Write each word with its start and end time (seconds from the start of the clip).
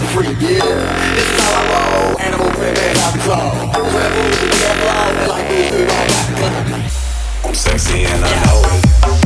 free, 0.00 0.26
yeah. 0.26 1.16
It's 1.16 1.42
how 1.42 1.52
I 1.56 1.64
roll, 1.72 2.20
animal 2.20 2.50
primitive, 2.50 2.96
I'm 3.00 3.18
cold. 3.20 3.76
A 3.76 3.82
rebel, 3.82 4.26
never 4.60 5.28
like 5.28 5.48
me. 5.50 5.62
I'm 7.44 7.54
sexy 7.54 8.04
and 8.04 8.24
I 8.24 8.44
know 8.44 9.20
it. 9.22 9.25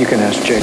You 0.00 0.06
can 0.06 0.20
ask 0.20 0.42
Jake. 0.42 0.62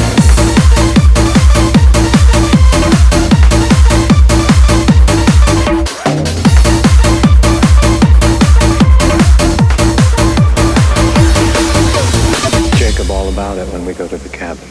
Jacob 12.79 13.11
all 13.11 13.29
about 13.29 13.59
it 13.59 13.71
when 13.71 13.85
we 13.85 13.93
go 13.93 14.07
to 14.07 14.17
the 14.17 14.27
cabin. 14.27 14.67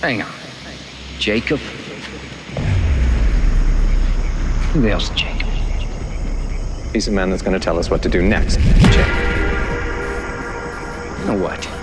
Hang 0.00 0.22
on. 0.22 0.30
Jacob? 1.18 1.58
Who 4.70 4.82
the 4.82 4.90
hell's 4.90 5.10
Jacob? 5.10 5.48
He's 6.92 7.06
the 7.06 7.10
man 7.10 7.30
that's 7.30 7.42
going 7.42 7.58
to 7.58 7.64
tell 7.64 7.76
us 7.76 7.90
what 7.90 8.04
to 8.04 8.08
do 8.08 8.22
next. 8.22 8.60
Jake. 8.60 9.06
You 11.18 11.24
know 11.24 11.42
what? 11.42 11.73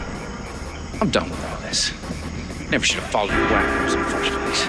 I'm 1.02 1.10
done 1.10 1.30
with 1.32 1.44
all 1.46 1.58
this. 1.62 1.92
Never 2.70 2.86
should 2.86 3.00
have 3.00 3.10
followed 3.10 3.32
you 3.32 3.44
whackers 3.46 3.96
in 3.96 4.02
the 4.02 4.06
first 4.06 4.30
place. 4.30 4.68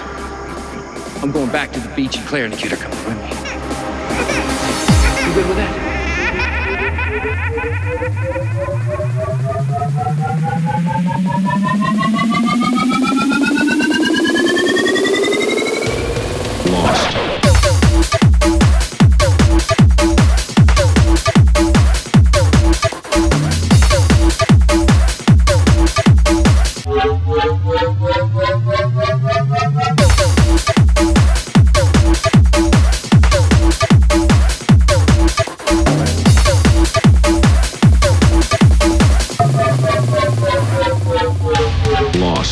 I'm 1.23 1.31
going 1.31 1.51
back 1.51 1.71
to 1.73 1.79
the 1.79 1.89
beach 1.89 2.17
and 2.17 2.25
Claire 2.25 2.45
and 2.45 2.53
the 2.53 2.57
kid 2.57 2.73
are 2.73 2.77
coming 2.77 2.97
with 3.05 3.17
me. 3.17 3.29
You 5.27 5.33
good 5.35 5.47
with 5.47 5.57
that? 5.57 5.73